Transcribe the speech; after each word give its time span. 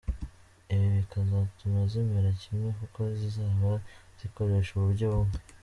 Ibi 0.73 0.87
bikazatuma 0.97 1.79
zimera 1.91 2.29
kimwe 2.41 2.69
kuko 2.79 2.99
zizaba 3.17 3.71
zikoresha 4.19 4.71
uburyo 4.75 5.05
bumwe. 5.13 5.37